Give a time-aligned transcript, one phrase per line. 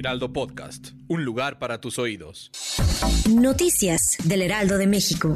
[0.00, 0.92] Heraldo Podcast.
[1.08, 2.50] Un lugar para tus oídos.
[3.28, 5.34] Noticias del Heraldo de México.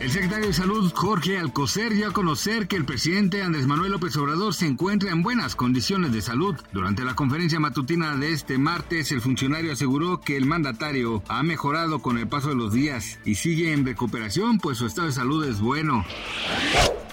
[0.00, 4.16] El secretario de Salud, Jorge Alcocer, dio a conocer que el presidente Andrés Manuel López
[4.16, 6.56] Obrador se encuentra en buenas condiciones de salud.
[6.72, 12.02] Durante la conferencia matutina de este martes, el funcionario aseguró que el mandatario ha mejorado
[12.02, 15.44] con el paso de los días y sigue en recuperación, pues su estado de salud
[15.44, 16.04] es bueno.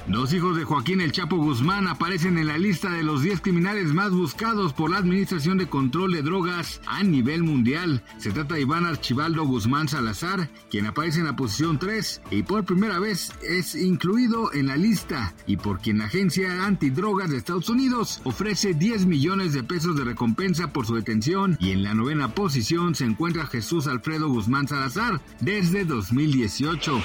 [0.08, 3.94] Dos hijos de Joaquín El Chapo Guzmán aparecen en la lista de los 10 criminales
[3.94, 8.04] más buscados por la Administración de Control de Drogas a nivel mundial.
[8.18, 12.66] Se trata de Iván Archibaldo Guzmán Salazar, quien aparece en la posición 3 y por
[12.66, 17.70] primera vez es incluido en la lista y por quien la Agencia Antidrogas de Estados
[17.70, 22.34] Unidos ofrece 10 millones de pesos de recompensa por su detención y en la novena
[22.34, 27.02] posición se encuentra Jesús Alfredo Guzmán Salazar desde 2018.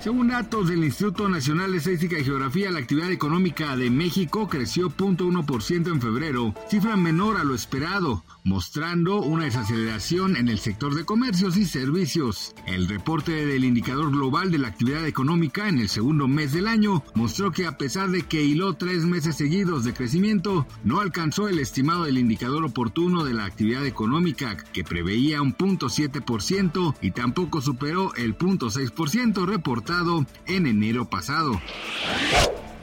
[0.00, 4.90] Según datos del Instituto Nacional de Estadística y Geografía, la actividad económica de México creció
[4.90, 11.04] 0.1% en febrero, cifra menor a lo esperado, mostrando una desaceleración en el sector de
[11.04, 12.54] comercios y servicios.
[12.66, 17.02] El reporte del indicador global de la actividad económica en el segundo mes del año
[17.14, 21.58] mostró que a pesar de que hiló tres meses seguidos de crecimiento, no alcanzó el
[21.58, 28.14] estimado del indicador oportuno de la actividad económica, que preveía un 0.7% y tampoco superó
[28.14, 31.60] el 0.6% reportado en enero pasado.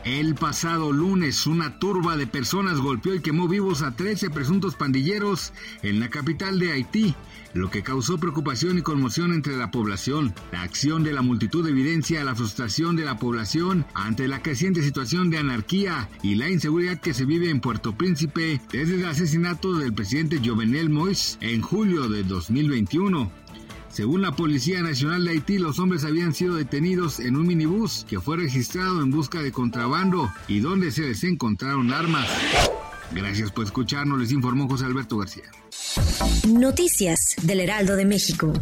[0.04, 5.54] El pasado lunes, una turba de personas golpeó y quemó vivos a 13 presuntos pandilleros
[5.84, 7.14] en la capital de Haití,
[7.54, 10.34] lo que causó preocupación y conmoción entre la población.
[10.52, 15.30] La acción de la multitud evidencia la frustración de la población ante la creciente situación
[15.30, 19.94] de anarquía y la inseguridad que se vive en Puerto Príncipe desde el asesinato del
[19.94, 23.32] presidente Jovenel Moïse en julio de 2021.
[23.92, 28.20] Según la Policía Nacional de Haití, los hombres habían sido detenidos en un minibús que
[28.22, 32.28] fue registrado en busca de contrabando y donde se les encontraron armas.
[33.12, 35.44] Gracias por escucharnos, les informó José Alberto García.
[36.48, 38.54] Noticias del Heraldo de México.